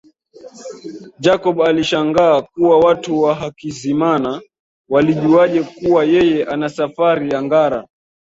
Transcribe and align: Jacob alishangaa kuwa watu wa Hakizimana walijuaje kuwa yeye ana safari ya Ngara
Jacob 1.19 1.61
alishangaa 1.61 2.41
kuwa 2.41 2.79
watu 2.79 3.21
wa 3.21 3.35
Hakizimana 3.35 4.41
walijuaje 4.89 5.63
kuwa 5.63 6.03
yeye 6.05 6.43
ana 6.45 6.69
safari 6.69 7.29
ya 7.31 7.43
Ngara 7.43 7.87